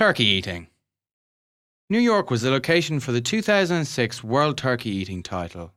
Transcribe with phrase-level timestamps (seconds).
[0.00, 0.68] Turkey eating.
[1.90, 5.74] New York was the location for the 2006 World Turkey Eating title.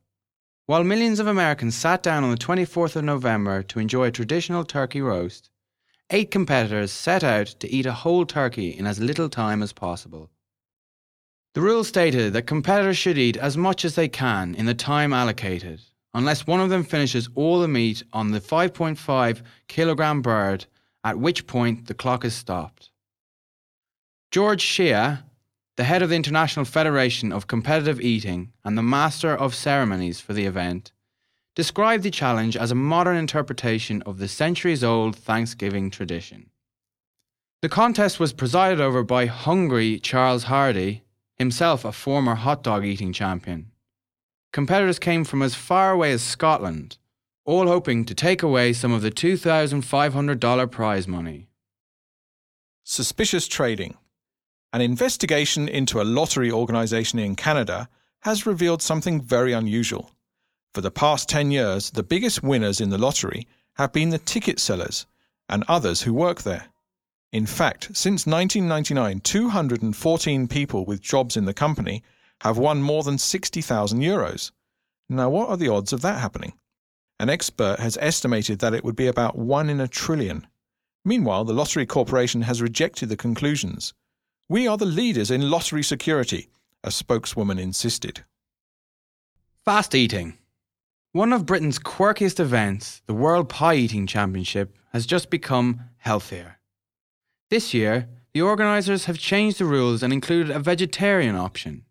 [0.66, 4.64] While millions of Americans sat down on the 24th of November to enjoy a traditional
[4.64, 5.50] turkey roast,
[6.10, 10.30] eight competitors set out to eat a whole turkey in as little time as possible.
[11.54, 15.12] The rules stated that competitors should eat as much as they can in the time
[15.12, 15.82] allocated,
[16.14, 20.66] unless one of them finishes all the meat on the 5.5 kilogram bird,
[21.04, 22.90] at which point the clock is stopped.
[24.34, 25.20] George Shea,
[25.78, 30.34] the head of the International Federation of Competitive Eating and the master of ceremonies for
[30.34, 30.92] the event,
[31.56, 36.50] described the challenge as a modern interpretation of the centuries old Thanksgiving tradition.
[37.62, 41.04] The contest was presided over by hungry Charles Hardy,
[41.36, 43.70] himself a former hot dog eating champion.
[44.52, 46.98] Competitors came from as far away as Scotland,
[47.46, 51.50] all hoping to take away some of the $2,500 prize money.
[52.84, 53.96] Suspicious trading.
[54.74, 57.88] An investigation into a lottery organisation in Canada
[58.22, 60.10] has revealed something very unusual.
[60.74, 64.60] For the past 10 years, the biggest winners in the lottery have been the ticket
[64.60, 65.06] sellers
[65.48, 66.70] and others who work there.
[67.32, 72.02] In fact, since 1999, 214 people with jobs in the company
[72.42, 74.50] have won more than 60,000 euros.
[75.08, 76.54] Now, what are the odds of that happening?
[77.20, 80.48] An expert has estimated that it would be about 1 in a trillion.
[81.06, 83.94] Meanwhile, the Lottery Corporation has rejected the conclusions.
[84.54, 86.48] We are the leaders in lottery security,
[86.84, 88.24] a spokeswoman insisted.
[89.66, 90.38] Fast eating.
[91.12, 96.60] One of Britain's quirkiest events, the World Pie Eating Championship, has just become healthier.
[97.50, 101.86] This year, the organisers have changed the rules and included a vegetarian option.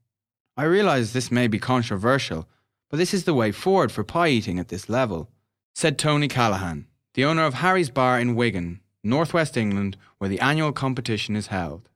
[0.56, 2.48] I realise this may be controversial,
[2.90, 5.28] but this is the way forward for pie eating at this level,
[5.74, 10.70] said Tony Callaghan, the owner of Harry's Bar in Wigan, northwest England, where the annual
[10.70, 11.88] competition is held.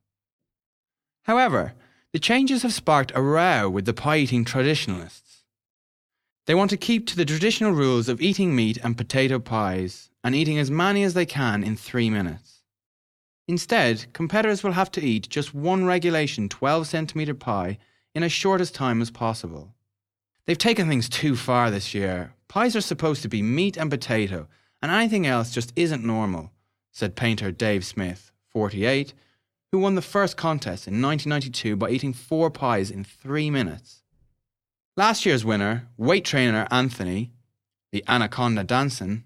[1.27, 1.75] However,
[2.13, 5.43] the changes have sparked a row with the pie eating traditionalists.
[6.47, 10.37] They want to keep to the traditional rules of eating meat and potato pies and
[10.37, 12.63] eating as many as they can in three minutes.
[13.49, 17.79] Instead, competitors will have to eat just one regulation 12 centimetre pie
[18.15, 19.75] in as short as time as possible.
[20.47, 22.35] They've taken things too far this year.
[22.47, 24.47] Pies are supposed to be meat and potato,
[24.81, 26.53] and anything else just isn't normal,
[26.93, 29.13] said painter Dave Smith, 48,
[29.77, 34.01] who won the first contest in 1992 by eating four pies in three minutes.
[34.97, 37.33] Last year's winner, weight trainer Anthony,
[37.93, 39.25] the Anaconda Danson,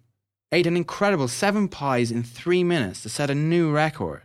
[0.51, 4.25] ate an incredible seven pies in three minutes to set a new record.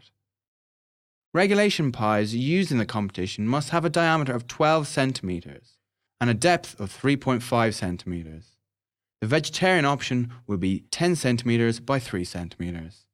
[1.31, 5.77] Regulation pies used in the competition must have a diameter of 12 centimetres
[6.19, 8.57] and a depth of 3.5 centimetres.
[9.21, 13.05] The vegetarian option will be 10 centimetres by 3 centimetres.